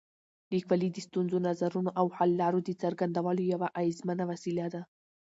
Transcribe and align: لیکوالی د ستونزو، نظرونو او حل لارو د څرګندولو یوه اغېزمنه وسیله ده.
لیکوالی 0.53 0.89
د 0.93 0.97
ستونزو، 1.07 1.37
نظرونو 1.47 1.89
او 1.99 2.05
حل 2.17 2.31
لارو 2.41 2.59
د 2.63 2.69
څرګندولو 2.81 3.41
یوه 3.53 3.67
اغېزمنه 3.79 4.23
وسیله 4.31 4.65
ده. 4.73 4.81